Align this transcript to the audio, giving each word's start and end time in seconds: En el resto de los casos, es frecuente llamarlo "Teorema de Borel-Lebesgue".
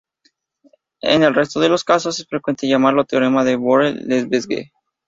En 1.03 1.21
el 1.21 1.35
resto 1.35 1.59
de 1.59 1.69
los 1.69 1.83
casos, 1.83 2.19
es 2.19 2.25
frecuente 2.25 2.67
llamarlo 2.67 3.05
"Teorema 3.05 3.43
de 3.43 3.55
Borel-Lebesgue". 3.55 4.71